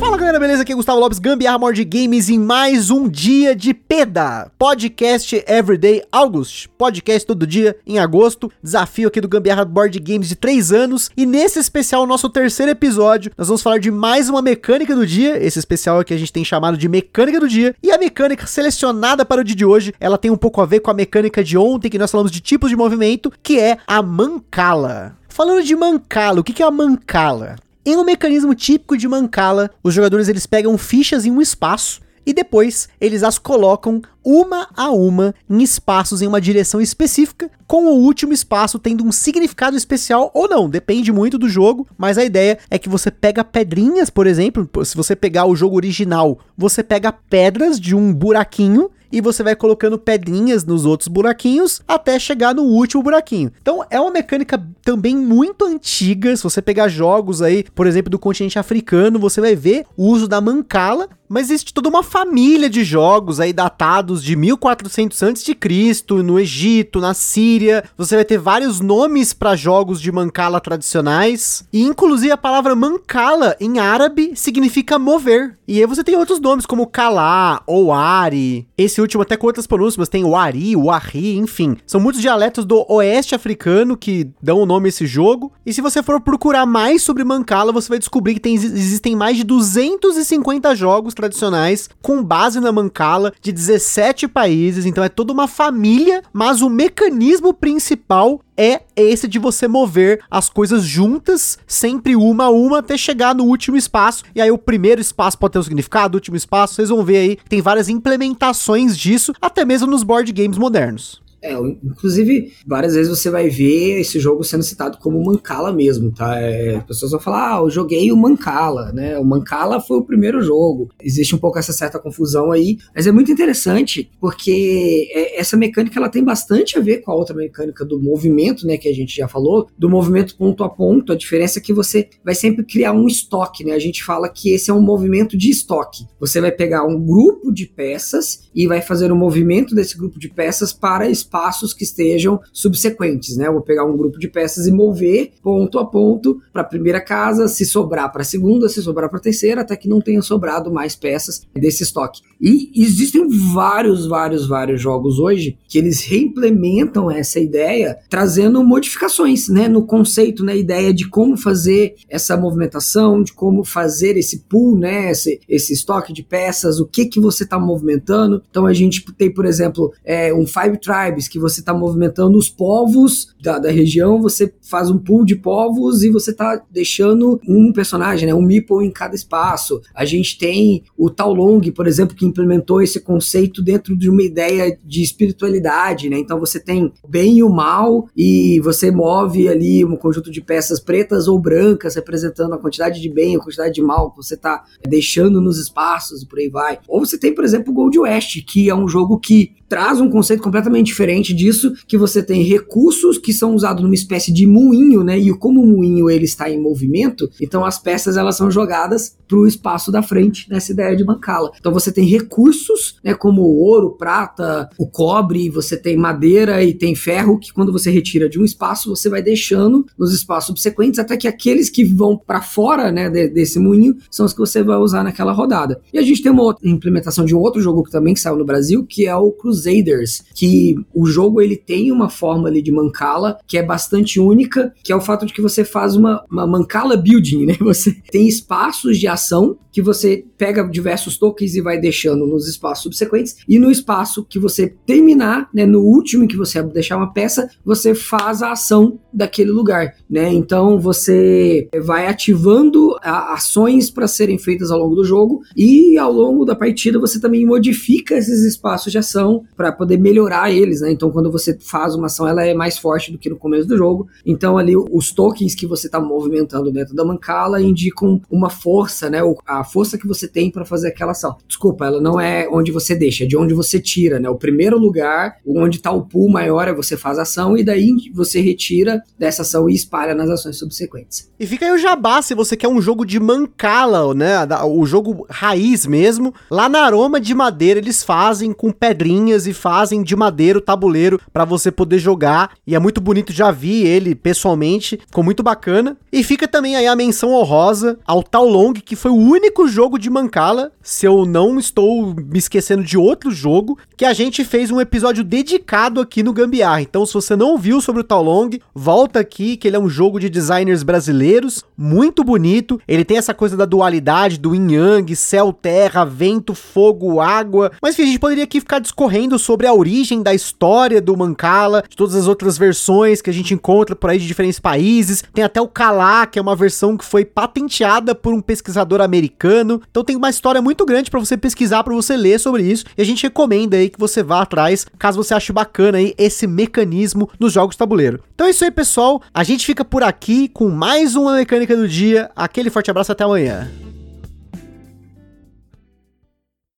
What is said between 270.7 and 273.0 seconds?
aquela ação. Desculpa, ela não é onde você